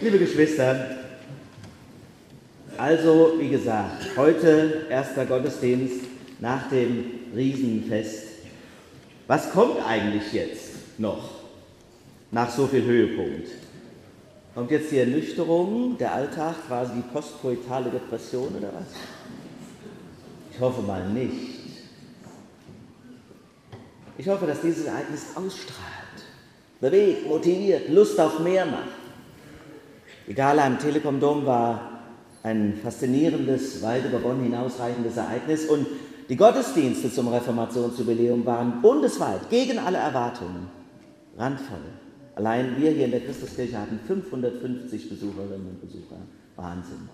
Liebe 0.00 0.20
Geschwister, 0.20 0.96
also 2.76 3.32
wie 3.40 3.48
gesagt, 3.48 4.16
heute 4.16 4.86
erster 4.88 5.26
Gottesdienst 5.26 6.04
nach 6.38 6.70
dem 6.70 7.04
Riesenfest. 7.34 8.28
Was 9.26 9.50
kommt 9.50 9.84
eigentlich 9.84 10.32
jetzt 10.32 10.98
noch 10.98 11.30
nach 12.30 12.48
so 12.48 12.68
viel 12.68 12.84
Höhepunkt? 12.84 13.48
Kommt 14.54 14.70
jetzt 14.70 14.92
die 14.92 14.98
Ernüchterung, 14.98 15.98
der 15.98 16.14
Alltag, 16.14 16.54
quasi 16.68 16.92
die 16.94 17.12
postkoitale 17.12 17.90
Depression 17.90 18.54
oder 18.56 18.68
was? 18.68 18.94
Ich 20.52 20.60
hoffe 20.60 20.82
mal 20.82 21.08
nicht. 21.08 21.58
Ich 24.16 24.28
hoffe, 24.28 24.46
dass 24.46 24.60
dieses 24.60 24.86
Ereignis 24.86 25.26
ausstrahlt, 25.34 26.22
bewegt, 26.80 27.26
motiviert, 27.26 27.88
Lust 27.88 28.20
auf 28.20 28.38
mehr 28.38 28.64
macht. 28.64 29.07
Gala 30.34 30.66
im 30.66 30.78
Telekom-Dom 30.78 31.46
war 31.46 32.00
ein 32.42 32.74
faszinierendes, 32.82 33.82
weit 33.82 34.04
über 34.04 34.18
Bonn 34.18 34.42
hinausreichendes 34.42 35.16
Ereignis 35.16 35.66
und 35.66 35.86
die 36.28 36.36
Gottesdienste 36.36 37.10
zum 37.10 37.28
Reformationsjubiläum 37.28 38.44
waren 38.44 38.82
bundesweit 38.82 39.48
gegen 39.48 39.78
alle 39.78 39.98
Erwartungen 39.98 40.68
randvoll. 41.38 41.78
Allein 42.34 42.76
wir 42.78 42.90
hier 42.90 43.06
in 43.06 43.10
der 43.10 43.20
Christuskirche 43.20 43.80
hatten 43.80 43.98
550 44.06 45.08
Besucherinnen 45.08 45.68
und 45.68 45.80
Besucher. 45.80 46.18
Wahnsinn. 46.56 47.08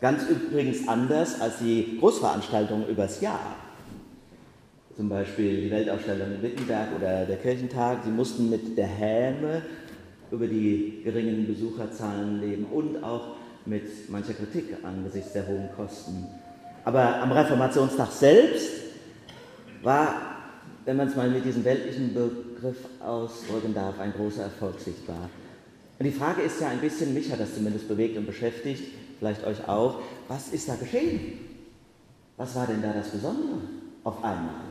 Ganz 0.00 0.22
übrigens 0.28 0.86
anders 0.86 1.40
als 1.40 1.58
die 1.58 1.96
Großveranstaltungen 1.98 2.88
übers 2.88 3.20
Jahr. 3.20 3.56
Zum 4.96 5.08
Beispiel 5.08 5.62
die 5.62 5.70
Weltausstellung 5.70 6.34
in 6.34 6.42
Wittenberg 6.42 6.88
oder 6.96 7.24
der 7.24 7.36
Kirchentag. 7.36 8.04
Sie 8.04 8.10
mussten 8.10 8.50
mit 8.50 8.76
der 8.76 8.86
Häme 8.86 9.62
über 10.30 10.46
die 10.46 11.00
geringen 11.04 11.46
Besucherzahlen 11.46 12.40
leben 12.40 12.66
und 12.66 13.02
auch 13.02 13.36
mit 13.66 14.08
mancher 14.10 14.34
Kritik 14.34 14.76
angesichts 14.82 15.32
der 15.32 15.46
hohen 15.46 15.68
Kosten. 15.76 16.26
Aber 16.84 17.20
am 17.20 17.32
Reformationstag 17.32 18.10
selbst 18.10 18.70
war, 19.82 20.14
wenn 20.84 20.96
man 20.96 21.08
es 21.08 21.16
mal 21.16 21.28
mit 21.28 21.44
diesem 21.44 21.64
weltlichen 21.64 22.14
Begriff 22.14 22.78
ausdrücken 23.00 23.74
darf, 23.74 23.98
ein 24.00 24.12
großer 24.12 24.44
Erfolg 24.44 24.80
sichtbar. 24.80 25.28
Und 25.98 26.04
die 26.04 26.12
Frage 26.12 26.42
ist 26.42 26.60
ja 26.60 26.68
ein 26.68 26.80
bisschen, 26.80 27.12
mich 27.12 27.30
hat 27.30 27.40
das 27.40 27.54
zumindest 27.54 27.88
bewegt 27.88 28.16
und 28.16 28.26
beschäftigt, 28.26 28.84
vielleicht 29.18 29.44
euch 29.44 29.68
auch, 29.68 30.00
was 30.28 30.48
ist 30.48 30.68
da 30.68 30.76
geschehen? 30.76 31.20
Was 32.36 32.54
war 32.54 32.66
denn 32.66 32.80
da 32.80 32.92
das 32.92 33.08
Besondere 33.08 33.58
auf 34.04 34.22
einmal? 34.22 34.67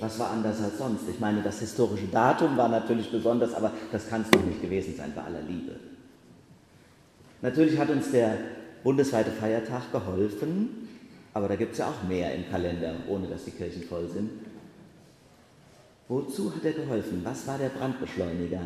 Was 0.00 0.18
war 0.18 0.30
anders 0.30 0.62
als 0.62 0.78
sonst? 0.78 1.08
Ich 1.10 1.20
meine, 1.20 1.42
das 1.42 1.60
historische 1.60 2.06
Datum 2.06 2.56
war 2.56 2.68
natürlich 2.68 3.10
besonders, 3.10 3.52
aber 3.54 3.70
das 3.92 4.08
kann 4.08 4.22
es 4.22 4.30
noch 4.30 4.44
nicht 4.44 4.62
gewesen 4.62 4.96
sein, 4.96 5.12
bei 5.14 5.22
aller 5.22 5.42
Liebe. 5.42 5.76
Natürlich 7.42 7.78
hat 7.78 7.90
uns 7.90 8.10
der 8.10 8.38
bundesweite 8.82 9.30
Feiertag 9.30 9.92
geholfen, 9.92 10.88
aber 11.34 11.48
da 11.48 11.56
gibt 11.56 11.72
es 11.72 11.78
ja 11.78 11.88
auch 11.88 12.08
mehr 12.08 12.34
im 12.34 12.50
Kalender, 12.50 12.94
ohne 13.08 13.28
dass 13.28 13.44
die 13.44 13.50
Kirchen 13.50 13.82
voll 13.82 14.08
sind. 14.08 14.30
Wozu 16.08 16.54
hat 16.54 16.64
er 16.64 16.72
geholfen? 16.72 17.20
Was 17.22 17.46
war 17.46 17.58
der 17.58 17.68
Brandbeschleuniger? 17.68 18.62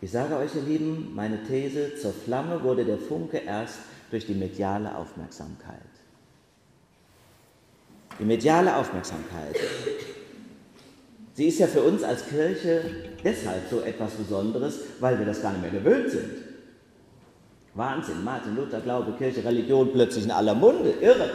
Ich 0.00 0.10
sage 0.10 0.36
euch, 0.36 0.54
ihr 0.54 0.62
Lieben, 0.62 1.12
meine 1.14 1.42
These, 1.44 1.96
zur 1.96 2.12
Flamme 2.12 2.62
wurde 2.62 2.84
der 2.84 2.98
Funke 2.98 3.38
erst 3.38 3.78
durch 4.10 4.26
die 4.26 4.34
mediale 4.34 4.94
Aufmerksamkeit. 4.96 5.80
Die 8.18 8.24
mediale 8.24 8.76
Aufmerksamkeit. 8.76 9.56
Sie 11.42 11.48
ist 11.48 11.58
ja 11.58 11.66
für 11.66 11.82
uns 11.82 12.04
als 12.04 12.28
Kirche 12.28 12.82
deshalb 13.24 13.62
so 13.68 13.80
etwas 13.80 14.12
Besonderes, 14.12 14.78
weil 15.00 15.18
wir 15.18 15.26
das 15.26 15.42
gar 15.42 15.50
nicht 15.50 15.62
mehr 15.62 15.72
gewöhnt 15.72 16.08
sind. 16.08 16.30
Wahnsinn, 17.74 18.22
Martin 18.22 18.54
Luther, 18.54 18.80
Glaube, 18.80 19.10
Kirche, 19.18 19.44
Religion 19.44 19.90
plötzlich 19.92 20.22
in 20.22 20.30
aller 20.30 20.54
Munde, 20.54 20.92
irre. 21.00 21.28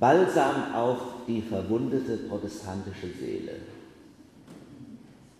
Balsam 0.00 0.72
auf 0.74 0.98
die 1.28 1.42
verwundete 1.42 2.16
protestantische 2.16 3.08
Seele. 3.20 3.56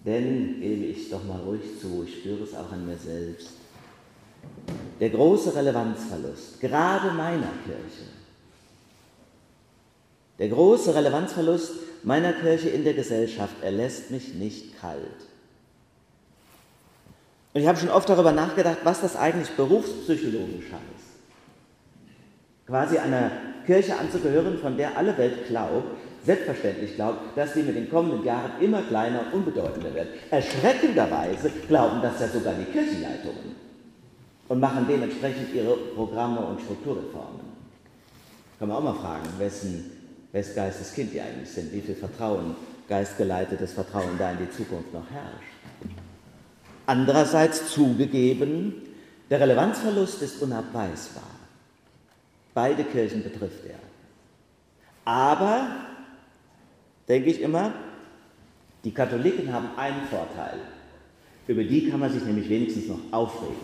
Denn, 0.04 0.60
gebe 0.60 0.84
ich 0.84 1.08
doch 1.08 1.24
mal 1.24 1.40
ruhig 1.40 1.80
zu, 1.80 2.04
ich 2.06 2.18
spüre 2.18 2.42
es 2.42 2.54
auch 2.54 2.70
an 2.70 2.86
mir 2.86 2.98
selbst, 2.98 3.52
der 5.00 5.08
große 5.08 5.56
Relevanzverlust, 5.56 6.60
gerade 6.60 7.10
meiner 7.12 7.52
Kirche, 7.64 8.10
der 10.42 10.48
große 10.48 10.92
Relevanzverlust 10.92 11.70
meiner 12.02 12.32
Kirche 12.32 12.68
in 12.68 12.82
der 12.82 12.94
Gesellschaft, 12.94 13.54
er 13.62 13.70
lässt 13.70 14.10
mich 14.10 14.34
nicht 14.34 14.76
kalt. 14.80 14.98
Und 17.54 17.60
ich 17.60 17.68
habe 17.68 17.78
schon 17.78 17.90
oft 17.90 18.08
darüber 18.08 18.32
nachgedacht, 18.32 18.78
was 18.82 19.02
das 19.02 19.14
eigentlich 19.14 19.50
berufspsychologisch 19.50 20.64
heißt. 20.64 21.12
Quasi 22.66 22.98
einer 22.98 23.30
Kirche 23.66 23.96
anzugehören, 23.96 24.58
von 24.58 24.76
der 24.76 24.96
alle 24.96 25.16
Welt 25.16 25.46
glaubt, 25.46 25.96
selbstverständlich 26.24 26.96
glaubt, 26.96 27.36
dass 27.36 27.54
sie 27.54 27.62
mit 27.62 27.76
den 27.76 27.88
kommenden 27.88 28.24
Jahren 28.24 28.60
immer 28.60 28.82
kleiner 28.82 29.20
und 29.26 29.34
unbedeutender 29.34 29.94
wird. 29.94 30.08
Erschreckenderweise 30.32 31.52
glauben 31.68 32.02
das 32.02 32.18
ja 32.18 32.26
sogar 32.26 32.54
die 32.54 32.64
Kirchenleitungen 32.64 33.54
und 34.48 34.58
machen 34.58 34.86
dementsprechend 34.88 35.54
ihre 35.54 35.76
Programme 35.94 36.40
und 36.40 36.60
Strukturreformen. 36.62 37.42
Kann 38.58 38.66
man 38.66 38.78
auch 38.78 38.82
mal 38.82 38.94
fragen, 38.94 39.28
wessen, 39.38 39.91
wessen 40.32 40.54
Geistes 40.56 40.94
Kind 40.94 41.12
die 41.12 41.20
eigentlich 41.20 41.50
sind, 41.50 41.72
wie 41.72 41.80
viel 41.80 41.94
Vertrauen, 41.94 42.56
geistgeleitetes 42.88 43.72
Vertrauen 43.72 44.18
da 44.18 44.32
in 44.32 44.38
die 44.38 44.50
Zukunft 44.50 44.92
noch 44.92 45.08
herrscht. 45.10 45.96
Andererseits 46.86 47.70
zugegeben, 47.70 48.74
der 49.30 49.40
Relevanzverlust 49.40 50.20
ist 50.22 50.42
unabweisbar. 50.42 51.22
Beide 52.54 52.84
Kirchen 52.84 53.22
betrifft 53.22 53.64
er. 53.66 53.78
Aber, 55.04 55.68
denke 57.08 57.30
ich 57.30 57.40
immer, 57.40 57.72
die 58.84 58.92
Katholiken 58.92 59.52
haben 59.52 59.70
einen 59.76 60.06
Vorteil. 60.08 60.58
Über 61.46 61.62
die 61.64 61.88
kann 61.88 62.00
man 62.00 62.12
sich 62.12 62.24
nämlich 62.24 62.48
wenigstens 62.48 62.88
noch 62.88 63.00
aufregen. 63.10 63.56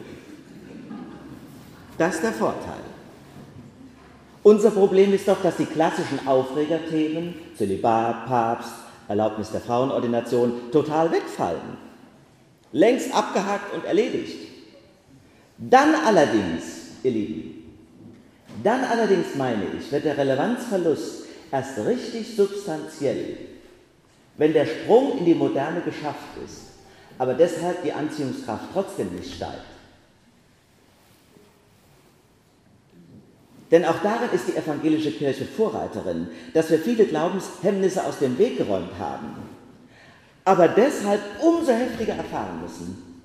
Das 1.96 2.16
ist 2.16 2.24
der 2.24 2.32
Vorteil. 2.32 2.80
Unser 4.42 4.70
Problem 4.70 5.12
ist 5.12 5.26
doch, 5.26 5.42
dass 5.42 5.56
die 5.56 5.66
klassischen 5.66 6.26
Aufregerthemen, 6.26 7.34
Zölibat, 7.56 8.26
Papst, 8.26 8.72
Erlaubnis 9.08 9.50
der 9.50 9.60
Frauenordination, 9.60 10.70
total 10.70 11.10
wegfallen. 11.10 11.78
Längst 12.72 13.14
abgehakt 13.14 13.74
und 13.74 13.84
erledigt. 13.84 14.48
Dann 15.56 15.94
allerdings, 16.06 16.64
ihr 17.02 17.10
Lieben, 17.10 17.58
dann 18.62 18.84
allerdings 18.84 19.34
meine 19.36 19.64
ich, 19.78 19.90
wird 19.90 20.04
der 20.04 20.16
Relevanzverlust 20.16 21.24
erst 21.50 21.78
richtig 21.86 22.36
substanziell, 22.36 23.36
wenn 24.36 24.52
der 24.52 24.66
Sprung 24.66 25.18
in 25.18 25.24
die 25.24 25.34
Moderne 25.34 25.80
geschafft 25.80 26.36
ist, 26.44 26.62
aber 27.18 27.34
deshalb 27.34 27.82
die 27.82 27.92
Anziehungskraft 27.92 28.66
trotzdem 28.72 29.14
nicht 29.14 29.34
steigt. 29.34 29.77
Denn 33.70 33.84
auch 33.84 33.98
darin 34.02 34.30
ist 34.32 34.48
die 34.48 34.56
evangelische 34.56 35.12
Kirche 35.12 35.44
Vorreiterin, 35.44 36.28
dass 36.54 36.70
wir 36.70 36.78
viele 36.78 37.04
Glaubenshemmnisse 37.04 38.04
aus 38.04 38.18
dem 38.18 38.38
Weg 38.38 38.56
geräumt 38.56 38.92
haben 38.98 39.36
aber 40.48 40.68
deshalb 40.68 41.20
umso 41.42 41.72
heftiger 41.72 42.14
erfahren 42.14 42.62
müssen, 42.62 43.22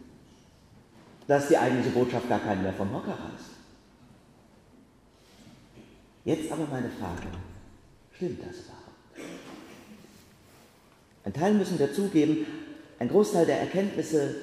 dass 1.25 1.47
die 1.47 1.57
eigentliche 1.57 1.91
Botschaft 1.91 2.27
gar 2.27 2.39
keinen 2.39 2.63
mehr 2.63 2.73
vom 2.73 2.93
Hocker 2.93 3.11
reißt. 3.11 3.51
Jetzt 6.25 6.51
aber 6.51 6.67
meine 6.69 6.89
Frage, 6.89 7.27
stimmt 8.13 8.39
das 8.41 8.65
überhaupt? 8.65 9.31
Ein 11.23 11.33
Teil 11.33 11.53
müssen 11.53 11.79
wir 11.79 11.93
zugeben, 11.93 12.45
ein 12.99 13.07
Großteil 13.07 13.45
der 13.45 13.61
Erkenntnisse 13.61 14.35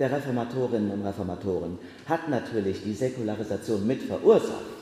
der 0.00 0.10
Reformatorinnen 0.10 0.90
und 0.90 1.06
Reformatoren 1.06 1.78
hat 2.08 2.28
natürlich 2.28 2.82
die 2.82 2.94
Säkularisation 2.94 3.86
mit 3.86 4.02
verursacht. 4.02 4.73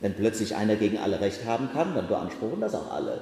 Wenn 0.00 0.14
plötzlich 0.14 0.54
einer 0.56 0.76
gegen 0.76 0.98
alle 0.98 1.20
Recht 1.20 1.44
haben 1.46 1.70
kann, 1.72 1.94
dann 1.94 2.08
beanspruchen 2.08 2.60
das 2.60 2.74
auch 2.74 2.90
alle. 2.92 3.20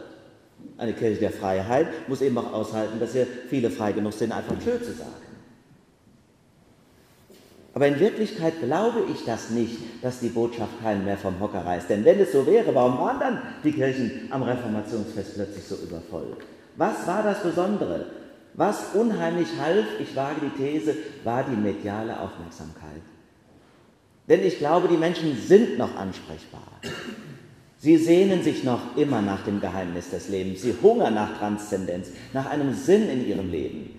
Eine 0.79 0.93
Kirche 0.93 1.21
der 1.21 1.31
Freiheit 1.31 1.89
muss 2.09 2.21
eben 2.21 2.37
auch 2.39 2.53
aushalten, 2.53 2.99
dass 2.99 3.13
hier 3.13 3.27
viele 3.49 3.71
frei 3.71 3.93
genug 3.93 4.13
sind, 4.13 4.33
einfach 4.33 4.55
schön 4.63 4.83
zu 4.83 4.93
sagen. 4.93 5.25
Aber 7.75 7.89
in 7.89 7.99
Wirklichkeit 7.99 8.61
glaube 8.61 9.03
ich 9.13 9.25
das 9.25 9.51
nicht, 9.51 9.79
dass 10.01 10.21
die 10.21 10.29
Botschaft 10.29 10.81
keinen 10.81 11.05
mehr 11.05 11.19
vom 11.19 11.41
Hocker 11.41 11.67
reißt. 11.67 11.91
Denn 11.91 12.05
wenn 12.05 12.21
es 12.21 12.31
so 12.31 12.47
wäre, 12.47 12.73
warum 12.73 12.99
waren 12.99 13.19
dann 13.19 13.43
die 13.65 13.73
Kirchen 13.73 14.29
am 14.31 14.45
Reformationsfest 14.45 15.35
plötzlich 15.35 15.65
so 15.65 15.75
übervoll? 15.77 16.37
Was 16.77 17.07
war 17.07 17.25
das 17.25 17.43
Besondere? 17.43 18.07
Was 18.55 18.95
unheimlich 18.95 19.49
half, 19.61 19.87
ich 19.99 20.15
wage 20.15 20.41
die 20.43 20.63
These, 20.63 20.95
war 21.25 21.43
die 21.43 21.57
mediale 21.57 22.19
Aufmerksamkeit. 22.21 23.03
Denn 24.29 24.43
ich 24.43 24.59
glaube, 24.59 24.89
die 24.89 24.97
Menschen 24.97 25.37
sind 25.37 25.79
noch 25.79 25.97
ansprechbar. 25.97 26.63
Sie 27.79 27.99
sehnen 27.99 28.43
sich 28.43 28.65
noch 28.65 28.97
immer 28.97 29.21
nach 29.21 29.45
dem 29.45 29.61
Geheimnis 29.61 30.09
des 30.11 30.31
Lebens. 30.31 30.63
Sie 30.63 30.75
hungern 30.81 31.15
nach 31.15 31.39
Transzendenz, 31.39 32.09
nach 32.33 32.47
einem 32.47 32.73
Sinn 32.73 33.11
in 33.11 33.29
ihrem 33.29 33.51
Leben. 33.51 33.91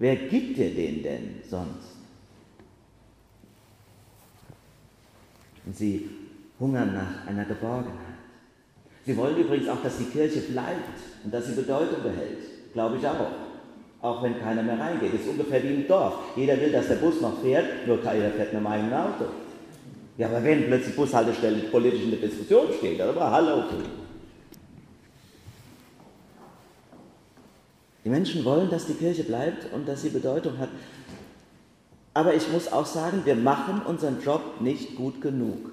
Wer 0.00 0.16
gibt 0.16 0.56
dir 0.56 0.74
den 0.74 1.02
denn 1.04 1.34
sonst? 1.48 1.92
Und 5.64 5.76
sie 5.76 6.10
hungern 6.58 6.92
nach 6.94 7.28
einer 7.28 7.44
Geborgenheit. 7.44 8.18
Sie 9.06 9.16
wollen 9.16 9.36
übrigens 9.36 9.68
auch, 9.68 9.82
dass 9.82 9.98
die 9.98 10.06
Kirche 10.06 10.40
bleibt 10.40 10.98
und 11.22 11.32
dass 11.32 11.46
sie 11.46 11.54
Bedeutung 11.54 12.02
behält. 12.02 12.72
Glaube 12.72 12.96
ich 12.96 13.06
auch. 13.06 13.30
Auch 14.00 14.22
wenn 14.24 14.40
keiner 14.40 14.64
mehr 14.64 14.80
reingeht. 14.80 15.14
Ist 15.14 15.28
ungefähr 15.28 15.62
wie 15.62 15.74
im 15.74 15.86
Dorf. 15.86 16.14
Jeder 16.34 16.60
will, 16.60 16.72
dass 16.72 16.88
der 16.88 16.96
Bus 16.96 17.20
noch 17.20 17.40
fährt, 17.40 17.86
nur 17.86 18.02
keiner 18.02 18.30
fährt 18.30 18.52
mit 18.52 18.62
meinem 18.62 18.92
Auto. 18.92 19.26
Ja, 20.18 20.28
aber 20.28 20.44
wenn 20.44 20.66
plötzlich 20.66 20.94
Bushaltestelle 20.94 21.58
politisch 21.70 22.02
in 22.02 22.10
der 22.10 22.20
Diskussion 22.20 22.66
steht, 22.76 23.00
dann 23.00 23.08
aber 23.10 23.30
hallo. 23.30 23.64
Die 28.04 28.08
Menschen 28.08 28.44
wollen, 28.44 28.68
dass 28.68 28.86
die 28.86 28.94
Kirche 28.94 29.24
bleibt 29.24 29.72
und 29.72 29.86
dass 29.86 30.02
sie 30.02 30.10
Bedeutung 30.10 30.58
hat. 30.58 30.68
Aber 32.14 32.34
ich 32.34 32.50
muss 32.52 32.70
auch 32.70 32.84
sagen, 32.84 33.22
wir 33.24 33.36
machen 33.36 33.80
unseren 33.86 34.22
Job 34.22 34.60
nicht 34.60 34.96
gut 34.96 35.20
genug. 35.22 35.72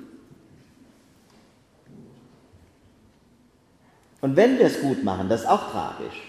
Und 4.22 4.36
wenn 4.36 4.58
wir 4.58 4.66
es 4.66 4.82
gut 4.82 5.04
machen, 5.04 5.30
das 5.30 5.42
ist 5.42 5.48
auch 5.48 5.72
tragisch, 5.72 6.22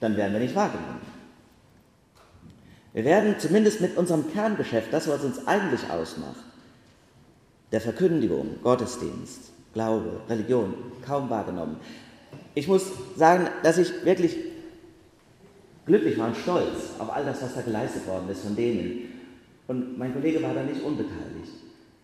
dann 0.00 0.16
werden 0.16 0.32
wir 0.32 0.40
nicht 0.40 0.54
wahrgenommen. 0.54 1.00
Wir 2.92 3.04
werden 3.04 3.36
zumindest 3.38 3.80
mit 3.80 3.96
unserem 3.96 4.32
Kerngeschäft, 4.32 4.92
das, 4.92 5.06
was 5.08 5.22
uns 5.22 5.46
eigentlich 5.46 5.90
ausmacht, 5.90 6.40
der 7.72 7.80
Verkündigung, 7.80 8.56
Gottesdienst, 8.62 9.52
Glaube, 9.72 10.20
Religion, 10.28 10.74
kaum 11.04 11.28
wahrgenommen. 11.28 11.76
Ich 12.54 12.68
muss 12.68 12.86
sagen, 13.16 13.48
dass 13.62 13.78
ich 13.78 14.04
wirklich 14.04 14.36
glücklich 15.84 16.18
war 16.18 16.28
und 16.28 16.36
stolz 16.36 16.90
auf 16.98 17.12
all 17.12 17.24
das, 17.24 17.42
was 17.42 17.54
da 17.54 17.60
geleistet 17.60 18.06
worden 18.06 18.28
ist 18.30 18.42
von 18.42 18.56
denen. 18.56 19.12
Und 19.66 19.98
mein 19.98 20.12
Kollege 20.12 20.42
war 20.42 20.54
da 20.54 20.62
nicht 20.62 20.82
unbeteiligt 20.82 21.52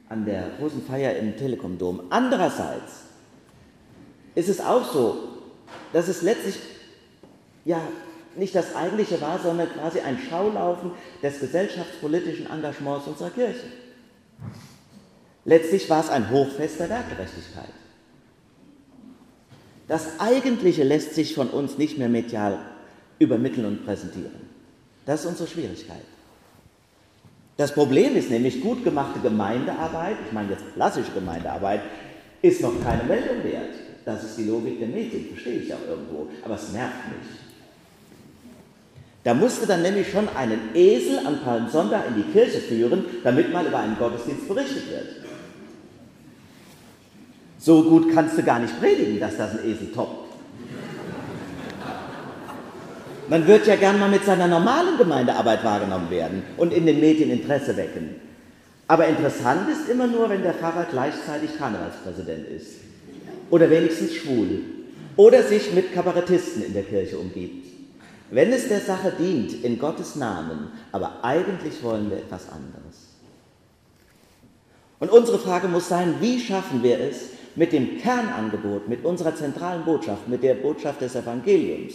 an 0.09 0.25
der 0.27 0.51
großen 0.59 0.83
Feier 0.83 1.17
im 1.17 1.37
Telekom-Dom. 1.37 2.03
Andererseits 2.11 3.05
ist 4.35 4.49
es 4.49 4.61
auch 4.61 4.85
so, 4.93 5.17
dass 5.93 6.09
es 6.09 6.23
letztlich 6.23 6.59
ja 7.65 7.81
nicht 8.37 8.55
das 8.55 8.75
eigentliche 8.75 9.21
war, 9.21 9.39
sondern 9.39 9.69
quasi 9.69 10.01
ein 10.01 10.19
Schaulaufen 10.19 10.93
des 11.23 11.41
gesellschaftspolitischen 11.41 12.51
Engagements 12.51 13.07
unserer 13.07 13.31
Kirche. 13.31 13.65
Letztlich 15.45 15.91
war 15.91 16.01
es 16.01 16.11
ein 16.11 16.31
Hochfest 16.31 16.79
der 16.79 16.89
Werkgerechtigkeit. 16.89 17.73
Das 19.89 20.21
Eigentliche 20.21 20.85
lässt 20.85 21.15
sich 21.15 21.35
von 21.35 21.49
uns 21.51 21.79
nicht 21.79 21.99
mehr 21.99 22.09
medial 22.09 22.59
übermitteln 23.19 23.67
und 23.67 23.85
präsentieren. 23.85 24.49
Das 25.05 25.21
ist 25.21 25.27
unsere 25.27 25.49
Schwierigkeit. 25.49 26.05
Das 27.57 27.73
Problem 27.73 28.17
ist 28.17 28.31
nämlich, 28.31 28.61
gut 28.61 28.85
gemachte 28.85 29.21
Gemeindearbeit, 29.21 30.17
ich 30.27 30.33
meine 30.33 30.51
jetzt 30.51 30.65
klassische 30.75 31.13
Gemeindearbeit, 31.13 31.83
ist 32.41 32.61
noch 32.61 32.73
keine 32.83 33.05
Meldung 33.05 33.45
wert. 33.45 33.75
Das 34.05 34.25
ist 34.25 34.39
die 34.39 34.45
Logik 34.45 34.79
der 34.79 34.89
Medien, 34.89 35.27
verstehe 35.27 35.61
ich 35.61 35.73
auch 35.75 35.87
irgendwo, 35.89 36.29
aber 36.45 36.55
es 36.55 36.73
nervt 36.73 37.09
mich. 37.09 37.39
Da 39.25 39.35
musste 39.35 39.67
dann 39.67 39.83
nämlich 39.83 40.11
schon 40.11 40.29
einen 40.31 40.75
Esel 40.75 41.19
an 41.25 41.41
Palmsonntag 41.45 42.09
in 42.09 42.17
die 42.17 42.33
Kirche 42.33 42.59
führen, 42.59 43.05
damit 43.23 43.53
mal 43.53 43.65
über 43.65 43.79
einen 43.79 43.97
Gottesdienst 43.97 44.49
berichtet 44.49 44.91
wird. 44.91 45.23
So 47.63 47.85
gut 47.85 48.13
kannst 48.13 48.37
du 48.37 48.43
gar 48.43 48.59
nicht 48.59 48.81
predigen, 48.81 49.21
dass 49.21 49.37
das 49.37 49.53
ein 49.53 49.71
Esel 49.71 49.93
toppt. 49.95 50.33
Man 53.29 53.47
wird 53.47 53.69
ja 53.69 53.77
gern 53.77 54.01
mal 54.01 54.11
mit 54.11 54.25
seiner 54.25 54.49
normalen 54.49 54.99
Gemeindearbeit 54.99 55.63
wahrgenommen 55.63 56.11
werden 56.11 56.43
und 56.57 56.73
in 56.73 56.87
den 56.87 56.99
Medien 56.99 57.31
Interesse 57.31 57.77
wecken. 57.77 58.17
Aber 58.89 59.07
interessant 59.07 59.71
ist 59.71 59.89
immer 59.89 60.09
nur, 60.09 60.29
wenn 60.29 60.43
der 60.43 60.55
Pfarrer 60.55 60.89
gleichzeitig 60.91 61.57
Karnevalspräsident 61.57 62.49
ist. 62.49 62.81
Oder 63.51 63.71
wenigstens 63.71 64.17
schwul. 64.17 64.63
Oder 65.17 65.45
sich 65.45 65.73
mit 65.73 65.95
Kabarettisten 65.95 66.65
in 66.65 66.75
der 66.75 66.83
Kirche 66.83 67.17
umgibt. 67.17 67.69
Wenn 68.33 68.53
es 68.53 68.67
der 68.67 68.81
Sache 68.81 69.13
dient, 69.17 69.63
in 69.63 69.79
Gottes 69.79 70.17
Namen, 70.17 70.73
aber 70.91 71.23
eigentlich 71.23 71.81
wollen 71.83 72.11
wir 72.11 72.17
etwas 72.17 72.49
anderes. 72.49 73.13
Und 74.99 75.11
unsere 75.11 75.39
Frage 75.39 75.69
muss 75.69 75.89
sein, 75.89 76.17
wie 76.21 76.41
schaffen 76.41 76.83
wir 76.83 76.99
es 76.99 77.29
mit 77.55 77.73
dem 77.73 77.99
Kernangebot, 77.99 78.89
mit 78.89 79.05
unserer 79.05 79.35
zentralen 79.35 79.85
Botschaft, 79.85 80.29
mit 80.29 80.43
der 80.43 80.55
Botschaft 80.55 81.01
des 81.01 81.15
Evangeliums, 81.15 81.95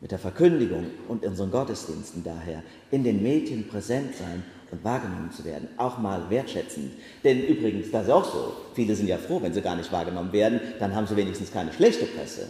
mit 0.00 0.10
der 0.10 0.18
Verkündigung 0.18 0.86
und 1.08 1.24
unseren 1.24 1.50
Gottesdiensten 1.50 2.22
daher 2.22 2.62
in 2.90 3.02
den 3.02 3.22
Medien 3.22 3.66
präsent 3.66 4.14
sein 4.14 4.42
und 4.70 4.84
wahrgenommen 4.84 5.30
zu 5.30 5.44
werden, 5.44 5.68
auch 5.76 5.98
mal 5.98 6.28
wertschätzend. 6.28 6.92
Denn 7.24 7.44
übrigens, 7.46 7.90
das 7.90 8.04
ist 8.04 8.10
auch 8.10 8.24
so, 8.24 8.52
viele 8.74 8.94
sind 8.94 9.08
ja 9.08 9.16
froh, 9.16 9.40
wenn 9.40 9.54
sie 9.54 9.62
gar 9.62 9.76
nicht 9.76 9.90
wahrgenommen 9.92 10.32
werden, 10.32 10.60
dann 10.78 10.94
haben 10.94 11.06
sie 11.06 11.16
wenigstens 11.16 11.52
keine 11.52 11.72
schlechte 11.72 12.06
Presse. 12.06 12.48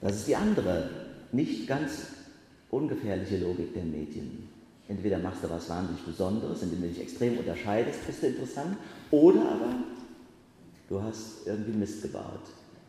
Das 0.00 0.14
ist 0.14 0.28
die 0.28 0.36
andere, 0.36 0.90
nicht 1.32 1.66
ganz 1.66 2.08
ungefährliche 2.70 3.38
Logik 3.38 3.74
der 3.74 3.84
Medien. 3.84 4.48
Entweder 4.88 5.18
machst 5.18 5.42
du 5.42 5.50
was 5.50 5.68
wahnsinnig 5.68 6.02
Besonderes, 6.02 6.62
indem 6.62 6.82
du 6.82 6.88
dich 6.88 7.00
extrem 7.00 7.38
unterscheidest, 7.38 8.06
bist 8.06 8.22
du 8.22 8.28
interessant, 8.28 8.76
oder 9.10 9.40
aber 9.40 9.74
du 10.88 11.02
hast 11.02 11.46
irgendwie 11.46 11.76
Mist 11.76 12.02
gebaut. 12.02 12.42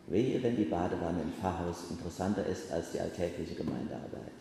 Wehe, 0.06 0.42
wenn 0.42 0.56
die 0.56 0.64
Badewanne 0.64 1.20
im 1.22 1.32
Pfarrhaus 1.32 1.90
interessanter 1.90 2.46
ist 2.46 2.72
als 2.72 2.92
die 2.92 3.00
alltägliche 3.00 3.54
Gemeindearbeit. 3.54 4.32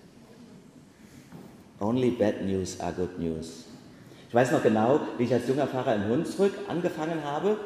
Only 1.79 2.11
bad 2.11 2.43
news 2.45 2.79
are 2.79 2.93
good 2.93 3.19
news. 3.19 3.65
Ich 4.29 4.33
weiß 4.33 4.51
noch 4.51 4.63
genau, 4.63 4.99
wie 5.17 5.23
ich 5.23 5.33
als 5.33 5.47
junger 5.47 5.67
Pfarrer 5.67 5.95
in 5.95 6.09
Hunsrück 6.09 6.53
angefangen 6.67 7.23
habe. 7.23 7.57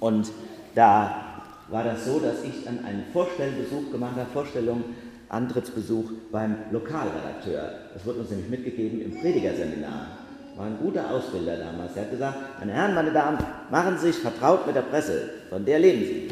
Und 0.00 0.30
da 0.74 1.42
war 1.68 1.84
das 1.84 2.04
so, 2.04 2.18
dass 2.18 2.44
ich 2.44 2.64
dann 2.64 2.84
einen 2.84 3.04
Vorstellbesuch 3.12 3.90
gemacht 3.90 4.16
habe, 4.16 4.30
Vorstellung, 4.32 4.84
Antrittsbesuch 5.28 6.10
beim 6.30 6.56
Lokalredakteur. 6.70 7.70
Das 7.94 8.04
wurde 8.04 8.20
uns 8.20 8.30
nämlich 8.30 8.50
mitgegeben 8.50 9.00
im 9.00 9.20
Predigerseminar. 9.20 10.23
War 10.56 10.66
ein 10.66 10.78
guter 10.80 11.10
Ausbilder 11.10 11.56
damals. 11.56 11.96
Er 11.96 12.02
hat 12.02 12.10
gesagt, 12.12 12.36
meine 12.60 12.72
Herren, 12.72 12.94
meine 12.94 13.12
Damen, 13.12 13.38
machen 13.70 13.98
Sie 13.98 14.12
sich 14.12 14.16
vertraut 14.16 14.66
mit 14.66 14.76
der 14.76 14.82
Presse, 14.82 15.30
von 15.50 15.64
der 15.64 15.80
leben 15.80 16.04
Sie. 16.04 16.28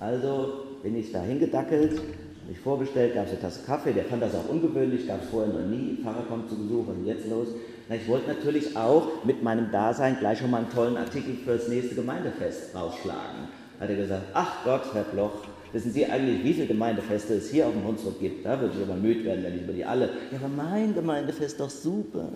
Also 0.00 0.64
bin 0.82 0.96
ich 0.96 1.12
da 1.12 1.22
hingedackelt, 1.22 2.00
mich 2.48 2.58
vorgestellt, 2.58 3.14
gab 3.14 3.26
es 3.26 3.30
eine 3.30 3.40
Tasse 3.40 3.60
Kaffee, 3.64 3.92
der 3.92 4.04
fand 4.04 4.22
das 4.22 4.34
auch 4.34 4.48
ungewöhnlich, 4.48 5.06
gab 5.06 5.22
es 5.22 5.28
vorher 5.28 5.52
noch 5.52 5.66
nie, 5.66 5.98
Pfarrer 6.02 6.24
kommt 6.28 6.50
zu 6.50 6.56
Besuch, 6.56 6.88
ist 6.88 7.06
jetzt 7.06 7.30
los? 7.30 7.48
Ich 7.88 8.08
wollte 8.08 8.28
natürlich 8.28 8.76
auch 8.76 9.24
mit 9.24 9.42
meinem 9.42 9.70
Dasein 9.70 10.16
gleich 10.18 10.38
schon 10.38 10.50
mal 10.50 10.58
einen 10.58 10.70
tollen 10.70 10.96
Artikel 10.96 11.36
für 11.44 11.52
das 11.52 11.68
nächste 11.68 11.94
Gemeindefest 11.94 12.74
rausschlagen. 12.74 13.48
Hat 13.78 13.88
er 13.88 13.96
gesagt, 13.96 14.22
ach 14.34 14.64
Gott, 14.64 14.82
Herr 14.94 15.04
Bloch, 15.04 15.44
wissen 15.72 15.92
Sie 15.92 16.06
eigentlich, 16.06 16.42
wie 16.42 16.54
viele 16.54 16.66
Gemeindefeste 16.66 17.34
es 17.34 17.50
hier 17.50 17.66
auf 17.66 17.72
dem 17.72 17.86
Hunsrück 17.86 18.18
gibt? 18.18 18.44
Da 18.44 18.60
würde 18.60 18.74
ich 18.76 18.82
aber 18.82 18.98
müde 18.98 19.24
werden, 19.24 19.44
wenn 19.44 19.54
ich 19.54 19.62
über 19.62 19.72
die 19.72 19.84
alle. 19.84 20.10
Ja, 20.32 20.38
aber 20.38 20.48
mein 20.48 20.94
Gemeindefest 20.94 21.60
doch 21.60 21.70
super. 21.70 22.28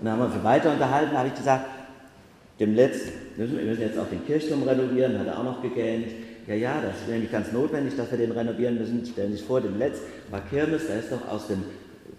Dann 0.00 0.12
haben 0.12 0.18
wir 0.20 0.26
uns 0.26 0.44
weiter 0.44 0.72
unterhalten, 0.72 1.10
da 1.12 1.18
habe 1.18 1.28
ich 1.28 1.34
gesagt, 1.34 1.66
dem 2.60 2.74
Letzt, 2.74 3.08
wir 3.36 3.46
müssen 3.46 3.80
jetzt 3.80 3.98
auch 3.98 4.08
den 4.08 4.24
Kirchturm 4.26 4.62
renovieren, 4.62 5.18
hat 5.18 5.26
er 5.26 5.38
auch 5.38 5.44
noch 5.44 5.62
gegähnt. 5.62 6.08
Ja, 6.46 6.54
ja, 6.54 6.80
das 6.82 7.02
ist 7.02 7.08
nämlich 7.08 7.30
ganz 7.30 7.52
notwendig, 7.52 7.96
dass 7.96 8.10
wir 8.10 8.18
den 8.18 8.32
renovieren 8.32 8.78
müssen. 8.78 9.04
Stellen 9.04 9.32
Sie 9.32 9.38
sich 9.38 9.46
vor, 9.46 9.60
dem 9.60 9.78
Letzt 9.78 10.02
war 10.30 10.40
Kirmes, 10.40 10.86
da 10.88 10.94
ist 10.94 11.12
doch 11.12 11.28
aus 11.28 11.48
dem 11.48 11.62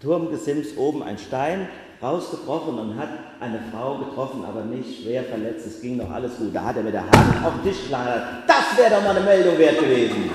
Turmgesims 0.01 0.77
oben 0.77 1.03
ein 1.03 1.17
Stein 1.17 1.67
rausgebrochen 2.01 2.77
und 2.77 2.97
hat 2.97 3.09
eine 3.39 3.59
Frau 3.71 3.97
getroffen, 3.97 4.45
aber 4.45 4.63
nicht 4.63 5.01
schwer 5.01 5.23
verletzt. 5.23 5.67
Es 5.67 5.81
ging 5.81 5.97
noch 5.97 6.09
alles 6.09 6.37
gut. 6.37 6.53
Da 6.53 6.63
hat 6.63 6.77
er 6.77 6.83
mit 6.83 6.93
der 6.93 7.01
Hand 7.01 7.45
auf 7.45 7.53
den 7.55 7.71
Tisch 7.71 7.81
geschlagen. 7.81 8.21
Das 8.47 8.77
wäre 8.77 8.91
doch 8.91 9.03
mal 9.03 9.15
eine 9.15 9.25
Meldung 9.25 9.57
wert 9.57 9.79
gewesen. 9.79 10.29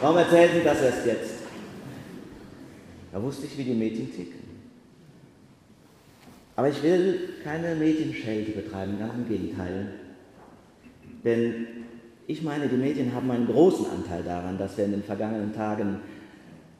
Warum 0.00 0.18
erzählen 0.18 0.50
Sie 0.54 0.64
das 0.64 0.82
erst 0.82 1.06
jetzt? 1.06 1.30
Da 3.12 3.22
wusste 3.22 3.46
ich, 3.46 3.56
wie 3.56 3.64
die 3.64 3.74
Mädchen 3.74 4.14
ticken. 4.14 4.37
Aber 6.58 6.68
ich 6.68 6.82
will 6.82 7.20
keine 7.44 7.76
Medienschelte 7.76 8.50
betreiben, 8.50 8.98
ganz 8.98 9.14
im 9.14 9.28
Gegenteil. 9.28 9.90
Denn 11.22 11.68
ich 12.26 12.42
meine, 12.42 12.66
die 12.66 12.76
Medien 12.76 13.14
haben 13.14 13.30
einen 13.30 13.46
großen 13.46 13.86
Anteil 13.86 14.24
daran, 14.24 14.58
dass 14.58 14.76
wir 14.76 14.86
in 14.86 14.90
den 14.90 15.04
vergangenen 15.04 15.54
Tagen 15.54 16.00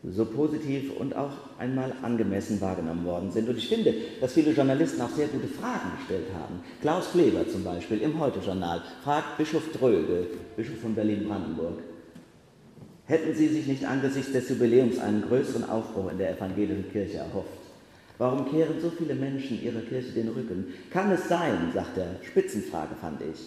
so 0.03 0.25
positiv 0.25 0.97
und 0.99 1.15
auch 1.15 1.31
einmal 1.61 1.93
angemessen 2.03 2.61
wahrgenommen 2.61 3.05
worden 3.05 3.31
sind. 3.31 3.49
Und 3.49 3.57
ich 3.57 3.69
finde, 3.69 3.95
dass 4.21 4.33
viele 4.33 4.51
Journalisten 4.51 5.01
auch 5.01 5.11
sehr 5.11 5.29
gute 5.29 5.47
Fragen 5.47 5.93
gestellt 5.97 6.27
haben. 6.37 6.59
Klaus 6.81 7.13
Kleber 7.13 7.49
zum 7.49 7.63
Beispiel 7.63 7.99
im 7.99 8.19
Heute-Journal 8.19 8.83
fragt 9.05 9.39
Bischof 9.39 9.71
Dröge, 9.71 10.27
Bischof 10.57 10.81
von 10.81 10.97
Berlin-Brandenburg, 10.97 11.79
hätten 13.05 13.33
Sie 13.33 13.47
sich 13.47 13.69
nicht 13.69 13.85
angesichts 13.85 14.33
des 14.33 14.49
Jubiläums 14.49 14.99
einen 14.99 15.23
größeren 15.23 15.71
Aufbruch 15.71 16.11
in 16.11 16.19
der 16.19 16.37
evangelischen 16.37 16.91
Kirche 16.91 17.19
erhofft? 17.19 17.68
Warum 18.19 18.51
kehren 18.51 18.81
so 18.81 18.91
viele 18.91 19.15
Menschen 19.15 19.63
ihrer 19.63 19.81
Kirche 19.81 20.11
den 20.11 20.29
Rücken? 20.29 20.75
Kann 20.91 21.11
es 21.13 21.29
sein, 21.29 21.71
sagt 21.73 21.97
er, 21.97 22.17
Spitzenfrage 22.27 22.97
fand 23.01 23.23
ich, 23.23 23.47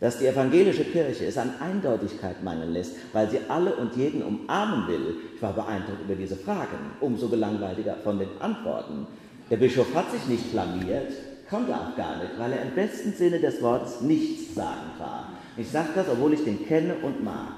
dass 0.00 0.18
die 0.18 0.26
evangelische 0.26 0.84
Kirche 0.84 1.26
es 1.26 1.36
an 1.36 1.52
Eindeutigkeit 1.60 2.42
mangeln 2.42 2.72
lässt, 2.72 2.94
weil 3.12 3.28
sie 3.28 3.40
alle 3.48 3.76
und 3.76 3.94
jeden 3.96 4.22
umarmen 4.22 4.88
will? 4.88 5.16
Ich 5.36 5.42
war 5.42 5.52
beeindruckt 5.52 6.04
über 6.04 6.14
diese 6.14 6.36
Fragen, 6.36 6.92
umso 7.00 7.28
gelangweiliger 7.28 7.96
von 8.02 8.18
den 8.18 8.30
Antworten. 8.40 9.06
Der 9.50 9.58
Bischof 9.58 9.94
hat 9.94 10.10
sich 10.10 10.26
nicht 10.26 10.52
blamiert, 10.52 11.12
konnte 11.50 11.74
auch 11.74 11.94
gar 11.94 12.16
nicht, 12.18 12.38
weil 12.38 12.52
er 12.52 12.62
im 12.62 12.74
besten 12.74 13.12
Sinne 13.12 13.40
des 13.40 13.60
Wortes 13.60 14.00
nichts 14.00 14.54
sagen 14.54 14.90
war. 14.98 15.32
Ich 15.58 15.68
sage 15.68 15.90
das, 15.94 16.08
obwohl 16.08 16.32
ich 16.32 16.44
den 16.44 16.64
kenne 16.66 16.94
und 17.02 17.22
mag. 17.22 17.52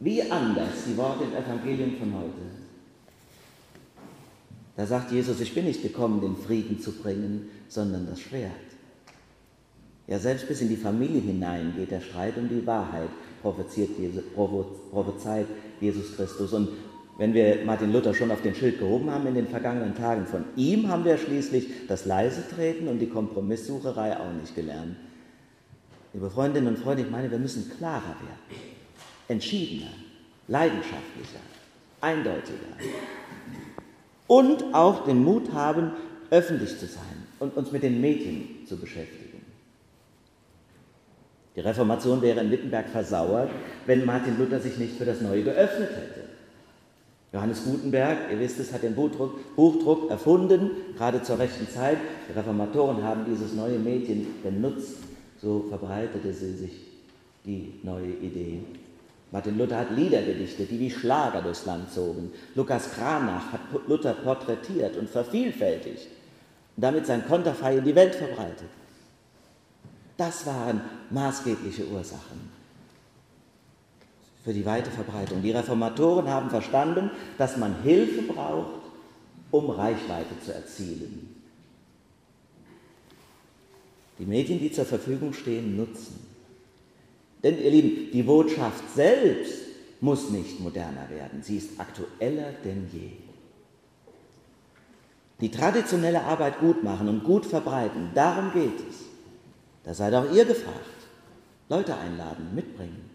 Wie 0.00 0.22
anders 0.22 0.84
die 0.88 0.96
Worte 0.96 1.24
im 1.24 1.32
Evangelium 1.32 1.96
von 1.96 2.14
heute. 2.14 2.57
Da 4.78 4.86
sagt 4.86 5.10
Jesus, 5.10 5.40
ich 5.40 5.52
bin 5.54 5.64
nicht 5.64 5.82
gekommen, 5.82 6.20
den 6.20 6.36
Frieden 6.36 6.78
zu 6.80 6.92
bringen, 6.92 7.50
sondern 7.66 8.06
das 8.06 8.20
Schwert. 8.20 8.52
Ja, 10.06 10.20
selbst 10.20 10.46
bis 10.46 10.60
in 10.60 10.68
die 10.68 10.76
Familie 10.76 11.20
hinein 11.20 11.74
geht 11.76 11.90
der 11.90 12.00
Streit 12.00 12.36
um 12.36 12.48
die 12.48 12.64
Wahrheit, 12.64 13.08
prophezeit 13.42 13.88
Jesus 15.80 16.14
Christus. 16.14 16.52
Und 16.52 16.68
wenn 17.18 17.34
wir 17.34 17.64
Martin 17.66 17.92
Luther 17.92 18.14
schon 18.14 18.30
auf 18.30 18.40
den 18.42 18.54
Schild 18.54 18.78
gehoben 18.78 19.10
haben 19.10 19.26
in 19.26 19.34
den 19.34 19.48
vergangenen 19.48 19.96
Tagen, 19.96 20.26
von 20.26 20.44
ihm 20.54 20.86
haben 20.86 21.04
wir 21.04 21.18
schließlich 21.18 21.88
das 21.88 22.06
leise 22.06 22.48
Treten 22.48 22.86
und 22.86 23.00
die 23.00 23.08
Kompromisssucherei 23.08 24.16
auch 24.16 24.32
nicht 24.40 24.54
gelernt. 24.54 24.94
Liebe 26.12 26.30
Freundinnen 26.30 26.68
und 26.68 26.78
Freunde, 26.78 27.02
ich 27.02 27.10
meine, 27.10 27.28
wir 27.28 27.38
müssen 27.40 27.68
klarer 27.76 28.02
werden, 28.04 28.62
entschiedener, 29.26 29.90
leidenschaftlicher, 30.46 31.40
eindeutiger 32.00 32.76
und 34.28 34.72
auch 34.72 35.04
den 35.04 35.24
Mut 35.24 35.52
haben, 35.52 35.90
öffentlich 36.30 36.78
zu 36.78 36.86
sein 36.86 37.26
und 37.40 37.56
uns 37.56 37.72
mit 37.72 37.82
den 37.82 38.00
Medien 38.00 38.66
zu 38.66 38.76
beschäftigen. 38.76 39.42
Die 41.56 41.60
Reformation 41.60 42.22
wäre 42.22 42.40
in 42.40 42.52
Wittenberg 42.52 42.88
versauert, 42.88 43.50
wenn 43.86 44.04
Martin 44.04 44.38
Luther 44.38 44.60
sich 44.60 44.78
nicht 44.78 44.96
für 44.96 45.04
das 45.04 45.20
Neue 45.20 45.42
geöffnet 45.42 45.90
hätte. 45.90 46.28
Johannes 47.32 47.64
Gutenberg, 47.64 48.30
ihr 48.30 48.38
wisst 48.38 48.60
es, 48.60 48.72
hat 48.72 48.84
den 48.84 48.94
Buchdruck, 48.94 49.56
Buchdruck 49.56 50.08
erfunden, 50.08 50.70
gerade 50.96 51.22
zur 51.22 51.38
rechten 51.38 51.68
Zeit. 51.68 51.98
Die 52.28 52.38
Reformatoren 52.38 53.02
haben 53.02 53.24
dieses 53.28 53.54
neue 53.54 53.78
Medien 53.78 54.26
benutzt, 54.42 54.98
so 55.42 55.66
verbreitete 55.68 56.32
sie 56.32 56.52
sich 56.52 56.72
die 57.44 57.80
neue 57.82 58.12
Idee. 58.22 58.60
Martin 59.30 59.58
Luther 59.58 59.78
hat 59.78 59.90
Lieder 59.90 60.22
gedichtet, 60.22 60.70
die 60.70 60.80
wie 60.80 60.90
Schlager 60.90 61.42
durchs 61.42 61.66
Land 61.66 61.92
zogen. 61.92 62.32
Lukas 62.54 62.92
Kranach 62.92 63.52
hat 63.52 63.60
Luther 63.86 64.14
porträtiert 64.14 64.96
und 64.96 65.10
vervielfältigt 65.10 66.06
und 66.76 66.82
damit 66.82 67.06
sein 67.06 67.26
Konterfei 67.26 67.76
in 67.76 67.84
die 67.84 67.94
Welt 67.94 68.14
verbreitet. 68.14 68.70
Das 70.16 70.46
waren 70.46 70.80
maßgebliche 71.10 71.86
Ursachen 71.86 72.58
für 74.48 74.54
die 74.54 74.64
weite 74.64 74.90
Verbreitung. 74.90 75.42
Die 75.42 75.50
Reformatoren 75.50 76.26
haben 76.28 76.48
verstanden, 76.48 77.10
dass 77.36 77.58
man 77.58 77.82
Hilfe 77.82 78.22
braucht, 78.22 78.80
um 79.50 79.68
Reichweite 79.68 80.40
zu 80.42 80.54
erzielen. 80.54 81.34
Die 84.18 84.24
Medien, 84.24 84.58
die 84.58 84.72
zur 84.72 84.86
Verfügung 84.86 85.34
stehen, 85.34 85.76
nutzen. 85.76 86.27
Denn, 87.42 87.62
ihr 87.62 87.70
Lieben, 87.70 88.10
die 88.12 88.22
Botschaft 88.22 88.82
selbst 88.94 89.62
muss 90.00 90.30
nicht 90.30 90.60
moderner 90.60 91.08
werden, 91.10 91.42
sie 91.42 91.56
ist 91.56 91.78
aktueller 91.78 92.52
denn 92.64 92.88
je. 92.92 93.10
Die 95.40 95.50
traditionelle 95.50 96.22
Arbeit 96.22 96.58
gut 96.58 96.82
machen 96.82 97.08
und 97.08 97.22
gut 97.22 97.46
verbreiten, 97.46 98.10
darum 98.14 98.52
geht 98.52 98.80
es. 98.88 99.04
Da 99.84 99.94
seid 99.94 100.14
auch 100.14 100.32
ihr 100.32 100.44
gefragt. 100.44 100.84
Leute 101.68 101.96
einladen, 101.96 102.54
mitbringen. 102.54 103.08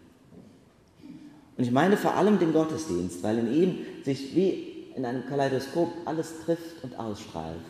Und 1.56 1.64
ich 1.64 1.70
meine 1.70 1.96
vor 1.96 2.14
allem 2.14 2.38
den 2.38 2.52
Gottesdienst, 2.52 3.22
weil 3.22 3.38
in 3.38 3.52
ihm 3.52 3.78
sich 4.04 4.34
wie 4.34 4.74
in 4.96 5.04
einem 5.04 5.26
Kaleidoskop 5.26 5.92
alles 6.04 6.32
trifft 6.44 6.82
und 6.82 6.98
ausstrahlt. 6.98 7.60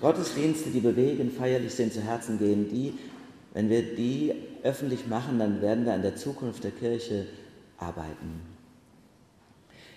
Gottesdienste, 0.00 0.70
die 0.70 0.80
bewegen, 0.80 1.30
feierlich 1.30 1.74
sind, 1.74 1.92
zu 1.92 2.00
Herzen 2.00 2.38
gehen, 2.38 2.68
die, 2.68 2.94
wenn 3.52 3.68
wir 3.68 3.82
die 3.82 4.32
öffentlich 4.62 5.06
machen, 5.06 5.38
dann 5.38 5.60
werden 5.60 5.84
wir 5.84 5.94
an 5.94 6.02
der 6.02 6.16
Zukunft 6.16 6.62
der 6.64 6.70
Kirche 6.70 7.26
arbeiten. 7.78 8.42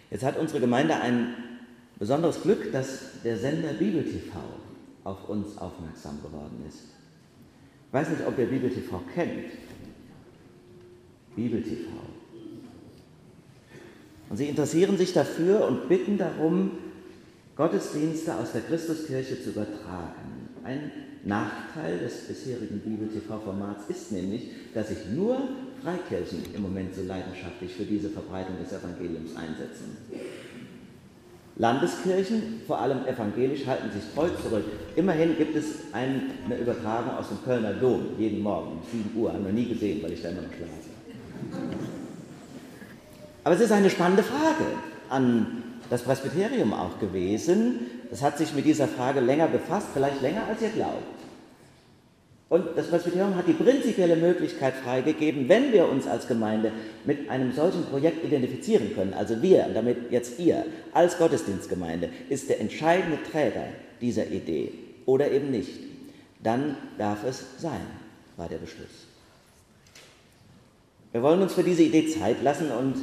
Jetzt 0.09 0.23
hat 0.23 0.37
unsere 0.37 0.59
Gemeinde 0.59 0.95
ein 0.95 1.33
besonderes 1.99 2.41
Glück, 2.41 2.71
dass 2.71 3.21
der 3.23 3.37
Sender 3.37 3.73
Bibel 3.73 4.03
TV 4.03 4.39
auf 5.03 5.29
uns 5.29 5.57
aufmerksam 5.57 6.21
geworden 6.21 6.63
ist. 6.67 6.79
Ich 7.87 7.93
weiß 7.93 8.09
nicht, 8.09 8.25
ob 8.25 8.37
ihr 8.39 8.47
Bibel 8.47 8.69
TV 8.69 9.01
kennt. 9.13 9.51
Bibel 11.35 11.61
TV. 11.61 11.89
Und 14.29 14.37
sie 14.37 14.47
interessieren 14.47 14.97
sich 14.97 15.13
dafür 15.13 15.67
und 15.67 15.89
bitten 15.89 16.17
darum, 16.17 16.71
Gottesdienste 17.55 18.35
aus 18.35 18.51
der 18.51 18.61
Christuskirche 18.61 19.41
zu 19.41 19.51
übertragen. 19.51 20.42
Ein 20.63 20.91
Nachteil 21.25 21.99
des 21.99 22.27
bisherigen 22.27 22.79
Bibel-TV-Formats 22.79 23.89
ist 23.89 24.11
nämlich, 24.13 24.47
dass 24.73 24.89
sich 24.89 25.09
nur 25.13 25.37
Freikirchen 25.83 26.39
im 26.53 26.61
Moment 26.61 26.95
so 26.95 27.03
leidenschaftlich 27.03 27.73
für 27.73 27.83
diese 27.83 28.09
Verbreitung 28.09 28.55
des 28.61 28.71
Evangeliums 28.71 29.35
einsetzen. 29.35 29.97
Landeskirchen, 31.57 32.61
vor 32.65 32.79
allem 32.79 33.05
evangelisch, 33.05 33.67
halten 33.67 33.91
sich 33.91 34.03
treu 34.15 34.29
zurück. 34.41 34.63
Immerhin 34.95 35.37
gibt 35.37 35.55
es 35.55 35.65
eine 35.91 36.57
Übertragung 36.59 37.15
aus 37.15 37.27
dem 37.27 37.43
Kölner 37.43 37.73
Dom 37.73 38.17
jeden 38.17 38.41
Morgen 38.41 38.71
um 38.71 38.79
7 38.89 39.15
Uhr. 39.15 39.33
Haben 39.33 39.45
wir 39.45 39.53
nie 39.53 39.67
gesehen, 39.67 40.01
weil 40.01 40.13
ich 40.13 40.21
da 40.21 40.29
immer 40.29 40.41
noch 40.41 40.53
schlafe. 40.53 40.71
Aber 43.43 43.55
es 43.55 43.61
ist 43.61 43.71
eine 43.71 43.89
spannende 43.89 44.23
Frage 44.23 44.65
an 45.09 45.63
das 45.93 46.01
Presbyterium 46.01 46.73
auch 46.73 46.97
gewesen. 46.99 47.81
Das 48.09 48.23
hat 48.23 48.39
sich 48.39 48.51
mit 48.55 48.65
dieser 48.65 48.87
Frage 48.87 49.19
länger 49.19 49.47
befasst, 49.47 49.89
vielleicht 49.93 50.23
länger 50.23 50.47
als 50.47 50.59
ihr 50.63 50.69
glaubt. 50.69 51.03
Und 52.49 52.65
das 52.75 52.87
Presbyterium 52.87 53.35
hat 53.35 53.47
die 53.47 53.53
prinzipielle 53.53 54.15
Möglichkeit 54.15 54.73
freigegeben, 54.73 55.47
wenn 55.49 55.71
wir 55.71 55.87
uns 55.87 56.07
als 56.07 56.27
Gemeinde 56.27 56.71
mit 57.05 57.29
einem 57.29 57.53
solchen 57.53 57.85
Projekt 57.85 58.25
identifizieren 58.25 58.95
können, 58.95 59.13
also 59.13 59.39
wir, 59.43 59.67
damit 59.71 60.11
jetzt 60.11 60.39
ihr 60.39 60.65
als 60.93 61.19
Gottesdienstgemeinde, 61.19 62.09
ist 62.27 62.49
der 62.49 62.59
entscheidende 62.59 63.19
Träger 63.31 63.65
dieser 64.01 64.27
Idee 64.27 64.71
oder 65.05 65.29
eben 65.29 65.51
nicht, 65.51 65.79
dann 66.41 66.75
darf 66.97 67.23
es 67.23 67.43
sein, 67.59 67.81
war 68.37 68.49
der 68.49 68.57
Beschluss. 68.57 69.07
Wir 71.11 71.21
wollen 71.21 71.43
uns 71.43 71.53
für 71.53 71.63
diese 71.63 71.83
Idee 71.83 72.07
Zeit 72.07 72.41
lassen 72.41 72.71
und 72.71 72.95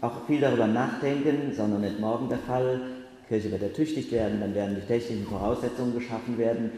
auch 0.00 0.26
viel 0.26 0.40
darüber 0.40 0.66
nachdenken, 0.66 1.52
sondern 1.54 1.80
nicht 1.80 1.98
morgen 1.98 2.28
der 2.28 2.38
Fall. 2.38 2.80
Die 3.22 3.28
Kirche 3.28 3.50
wird 3.50 3.62
ertüchtigt 3.62 4.12
werden, 4.12 4.40
dann 4.40 4.54
werden 4.54 4.76
die 4.76 4.86
technischen 4.86 5.26
Voraussetzungen 5.26 5.94
geschaffen 5.94 6.38
werden. 6.38 6.70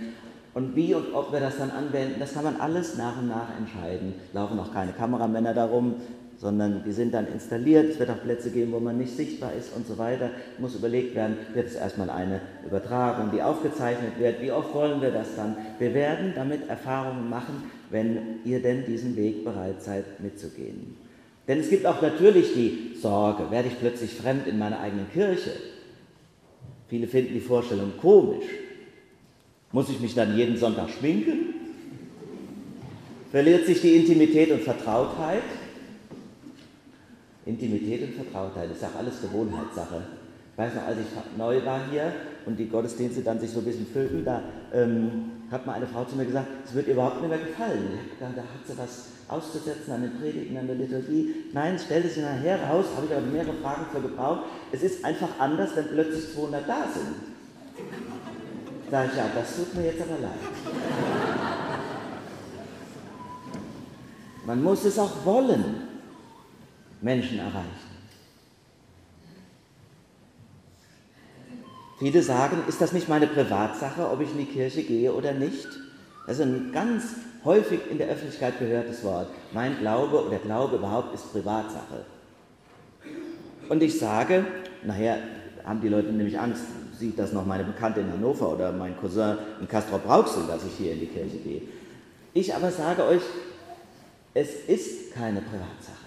Und 0.52 0.74
wie 0.74 0.94
und 0.94 1.14
ob 1.14 1.32
wir 1.32 1.38
das 1.38 1.58
dann 1.58 1.70
anwenden, 1.70 2.18
das 2.18 2.34
kann 2.34 2.44
man 2.44 2.60
alles 2.60 2.96
nach 2.96 3.18
und 3.18 3.28
nach 3.28 3.56
entscheiden. 3.56 4.14
Laufen 4.32 4.58
auch 4.58 4.72
keine 4.72 4.92
Kameramänner 4.92 5.54
darum, 5.54 5.94
sondern 6.38 6.82
die 6.84 6.92
sind 6.92 7.14
dann 7.14 7.28
installiert. 7.28 7.90
Es 7.90 7.98
wird 8.00 8.10
auch 8.10 8.22
Plätze 8.22 8.50
geben, 8.50 8.72
wo 8.72 8.80
man 8.80 8.98
nicht 8.98 9.14
sichtbar 9.14 9.52
ist 9.52 9.76
und 9.76 9.86
so 9.86 9.98
weiter. 9.98 10.30
Muss 10.58 10.74
überlegt 10.74 11.14
werden, 11.14 11.36
wird 11.54 11.68
es 11.68 11.76
erstmal 11.76 12.10
eine 12.10 12.40
Übertragung, 12.66 13.30
die 13.30 13.42
aufgezeichnet 13.42 14.18
wird. 14.18 14.40
Wie 14.40 14.50
oft 14.50 14.74
wollen 14.74 15.00
wir 15.02 15.10
das 15.10 15.36
dann? 15.36 15.54
Wir 15.78 15.94
werden 15.94 16.32
damit 16.34 16.68
Erfahrungen 16.68 17.28
machen, 17.28 17.70
wenn 17.90 18.40
ihr 18.44 18.60
denn 18.62 18.84
diesen 18.86 19.14
Weg 19.16 19.44
bereit 19.44 19.82
seid 19.82 20.18
mitzugehen. 20.20 20.96
Denn 21.50 21.58
es 21.58 21.68
gibt 21.68 21.84
auch 21.84 22.00
natürlich 22.00 22.54
die 22.54 22.94
Sorge, 22.94 23.50
werde 23.50 23.66
ich 23.66 23.80
plötzlich 23.80 24.14
fremd 24.14 24.46
in 24.46 24.56
meiner 24.56 24.78
eigenen 24.78 25.10
Kirche? 25.10 25.50
Viele 26.86 27.08
finden 27.08 27.34
die 27.34 27.40
Vorstellung 27.40 27.94
komisch. 28.00 28.44
Muss 29.72 29.88
ich 29.88 29.98
mich 29.98 30.14
dann 30.14 30.36
jeden 30.36 30.56
Sonntag 30.56 30.90
schminken? 30.90 31.54
Verliert 33.32 33.66
sich 33.66 33.80
die 33.80 33.96
Intimität 33.96 34.52
und 34.52 34.62
Vertrautheit? 34.62 35.42
Intimität 37.44 38.02
und 38.04 38.14
Vertrautheit 38.14 38.70
ist 38.70 38.84
auch 38.84 38.94
alles 38.96 39.20
Gewohnheitssache. 39.20 40.04
Ich 40.52 40.58
weiß 40.58 40.74
noch, 40.76 40.86
als 40.86 40.98
ich 40.98 41.36
neu 41.36 41.64
war 41.64 41.80
hier 41.90 42.12
und 42.46 42.58
die 42.58 42.68
Gottesdienste 42.68 43.22
dann 43.22 43.38
sich 43.40 43.50
so 43.50 43.60
ein 43.60 43.64
bisschen 43.64 43.86
füllten, 43.86 44.24
da 44.24 44.42
ähm, 44.72 45.30
hat 45.50 45.66
mal 45.66 45.74
eine 45.74 45.86
Frau 45.86 46.04
zu 46.04 46.16
mir 46.16 46.24
gesagt, 46.24 46.46
es 46.64 46.74
wird 46.74 46.86
ihr 46.86 46.94
überhaupt 46.94 47.20
nicht 47.20 47.28
mehr 47.28 47.38
gefallen. 47.38 47.98
Da 48.20 48.26
hat 48.26 48.66
sie 48.66 48.78
was 48.78 49.06
auszusetzen 49.28 49.92
an 49.92 50.02
den 50.02 50.18
Predigten, 50.18 50.56
an 50.56 50.66
der 50.66 50.76
Liturgie. 50.76 51.34
Nein, 51.52 51.78
stellte 51.78 52.08
sie 52.08 52.20
nachher 52.20 52.62
raus, 52.68 52.86
habe 52.96 53.06
ich 53.06 53.12
aber 53.12 53.26
mehrere 53.26 53.54
Fragen 53.54 53.86
für 53.92 54.00
gebraucht. 54.00 54.44
Es 54.72 54.82
ist 54.82 55.04
einfach 55.04 55.28
anders, 55.38 55.70
wenn 55.74 55.88
plötzlich 55.88 56.32
200 56.34 56.68
da 56.68 56.84
sind. 56.92 57.16
Da 58.90 59.04
ich, 59.04 59.16
ja, 59.16 59.26
das 59.34 59.56
tut 59.56 59.74
mir 59.74 59.86
jetzt 59.86 60.02
aber 60.02 60.20
leid. 60.20 60.32
Man 64.46 64.62
muss 64.62 64.84
es 64.84 64.98
auch 64.98 65.24
wollen, 65.24 65.64
Menschen 67.00 67.38
erreichen. 67.38 67.89
Viele 72.00 72.22
sagen, 72.22 72.62
ist 72.66 72.80
das 72.80 72.92
nicht 72.92 73.10
meine 73.10 73.26
Privatsache, 73.26 74.10
ob 74.10 74.22
ich 74.22 74.30
in 74.30 74.38
die 74.38 74.46
Kirche 74.46 74.82
gehe 74.82 75.12
oder 75.12 75.34
nicht? 75.34 75.68
Das 76.26 76.38
ist 76.38 76.46
ein 76.46 76.70
ganz 76.72 77.04
häufig 77.44 77.80
in 77.90 77.98
der 77.98 78.08
Öffentlichkeit 78.08 78.58
gehörtes 78.58 79.04
Wort. 79.04 79.28
Mein 79.52 79.78
Glaube 79.80 80.26
oder 80.26 80.38
Glaube 80.38 80.76
überhaupt 80.76 81.14
ist 81.14 81.30
Privatsache. 81.30 82.06
Und 83.68 83.82
ich 83.82 83.98
sage, 83.98 84.46
nachher 84.82 85.18
haben 85.62 85.82
die 85.82 85.88
Leute 85.88 86.10
nämlich 86.10 86.38
Angst, 86.40 86.62
sieht 86.98 87.18
das 87.18 87.34
noch 87.34 87.44
meine 87.44 87.64
Bekannte 87.64 88.00
in 88.00 88.10
Hannover 88.10 88.50
oder 88.50 88.72
mein 88.72 88.96
Cousin 88.96 89.36
in 89.60 89.68
Castrop-Rauxel, 89.68 90.44
dass 90.48 90.64
ich 90.64 90.72
hier 90.78 90.92
in 90.92 91.00
die 91.00 91.06
Kirche 91.06 91.36
gehe. 91.36 91.62
Ich 92.32 92.54
aber 92.54 92.70
sage 92.70 93.04
euch, 93.04 93.22
es 94.32 94.54
ist 94.66 95.12
keine 95.12 95.42
Privatsache. 95.42 95.99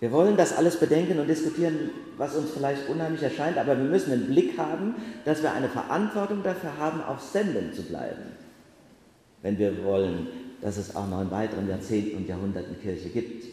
Wir 0.00 0.12
wollen 0.12 0.36
das 0.36 0.56
alles 0.56 0.78
bedenken 0.78 1.18
und 1.18 1.26
diskutieren, 1.26 1.90
was 2.16 2.36
uns 2.36 2.50
vielleicht 2.50 2.88
unheimlich 2.88 3.22
erscheint, 3.22 3.58
aber 3.58 3.76
wir 3.76 3.84
müssen 3.84 4.10
den 4.10 4.26
Blick 4.26 4.56
haben, 4.56 4.94
dass 5.24 5.42
wir 5.42 5.52
eine 5.52 5.68
Verantwortung 5.68 6.42
dafür 6.44 6.76
haben, 6.78 7.02
auf 7.02 7.20
Sendung 7.20 7.72
zu 7.72 7.82
bleiben, 7.82 8.22
wenn 9.42 9.58
wir 9.58 9.84
wollen, 9.84 10.28
dass 10.60 10.76
es 10.76 10.94
auch 10.94 11.08
noch 11.08 11.20
in 11.20 11.30
weiteren 11.30 11.68
Jahrzehnten 11.68 12.16
und 12.18 12.28
Jahrhunderten 12.28 12.80
Kirche 12.80 13.08
gibt. 13.08 13.44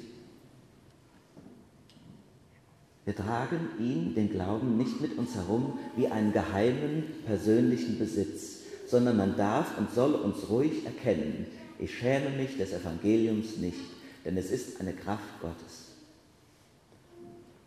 Wir 3.06 3.16
tragen 3.16 3.70
ihn, 3.80 4.16
den 4.16 4.32
Glauben, 4.32 4.78
nicht 4.78 5.00
mit 5.02 5.18
uns 5.18 5.36
herum 5.36 5.80
wie 5.96 6.08
einen 6.08 6.34
geheimen 6.34 7.04
persönlichen 7.26 8.00
Besitz, 8.00 8.62
sondern 8.88 9.18
man 9.18 9.36
darf 9.36 9.78
und 9.78 9.92
soll 9.92 10.14
uns 10.14 10.50
ruhig 10.50 10.86
erkennen, 10.86 11.48
ich 11.78 11.98
schäme 11.98 12.30
mich 12.30 12.58
des 12.58 12.72
Evangeliums 12.72 13.58
nicht, 13.58 13.80
denn 14.24 14.38
es 14.38 14.50
ist 14.50 14.80
eine 14.80 14.94
Kraft 14.94 15.42
Gottes. 15.42 15.85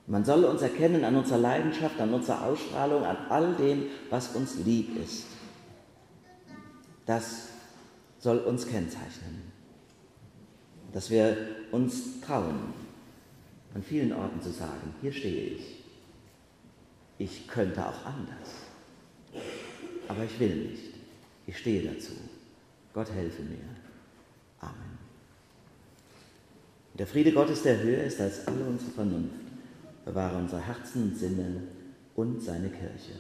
Man 0.09 0.25
soll 0.25 0.45
uns 0.45 0.63
erkennen 0.63 1.05
an 1.05 1.17
unserer 1.17 1.39
Leidenschaft, 1.39 2.01
an 2.01 2.15
unserer 2.15 2.43
Ausstrahlung, 2.47 3.05
an 3.05 3.19
all 3.29 3.55
dem, 3.57 3.85
was 4.09 4.35
uns 4.35 4.57
lieb 4.65 4.97
ist. 4.97 5.27
Das 7.05 7.49
soll 8.19 8.39
uns 8.39 8.67
kennzeichnen. 8.67 9.53
Dass 10.95 11.11
wir 11.11 11.37
uns 11.73 12.23
trauen, 12.23 12.73
an 13.75 13.83
vielen 13.83 14.15
Orten 14.15 14.41
zu 14.41 14.51
sagen, 14.51 14.95
hier 15.03 15.13
stehe 15.13 15.51
ich. 15.51 15.85
Ich 17.19 17.47
könnte 17.47 17.87
auch 17.87 18.07
anders. 18.07 19.45
Aber 20.09 20.25
ich 20.25 20.41
will 20.41 20.71
nicht. 20.71 20.95
Ich 21.47 21.59
stehe 21.59 21.83
dazu. 21.87 22.13
Gott 22.95 23.13
helfe 23.13 23.43
mir. 23.43 23.59
Amen. 24.61 24.99
Der 26.95 27.07
Friede 27.07 27.33
Gottes, 27.33 27.63
der 27.63 27.83
höher 27.83 28.05
ist 28.05 28.19
als 28.21 28.47
alle 28.47 28.65
unsere 28.65 28.91
Vernunft 28.93 29.48
bewahre 30.09 30.39
unser 30.39 30.61
Herzen 30.61 31.03
und 31.11 31.17
Sinne 31.17 31.63
und 32.15 32.43
seine 32.43 32.71
Kirche. 32.71 33.13